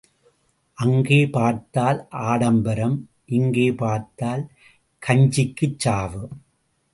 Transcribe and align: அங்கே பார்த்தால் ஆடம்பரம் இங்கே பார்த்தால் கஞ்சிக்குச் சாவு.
அங்கே 0.77 1.27
பார்த்தால் 1.27 2.07
ஆடம்பரம் 2.09 2.95
இங்கே 3.25 3.71
பார்த்தால் 3.73 4.43
கஞ்சிக்குச் 5.01 5.77
சாவு. 5.77 6.23